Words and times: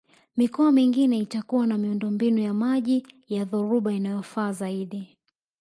Mikoa 0.37 0.71
mingine 0.71 1.17
itakuwa 1.17 1.67
na 1.67 1.77
miundombinu 1.77 2.37
ya 2.41 2.53
maji 2.53 3.07
ya 3.27 3.45
dhoruba 3.45 3.93
inayofaa 3.93 4.51
zaidi 4.51 5.17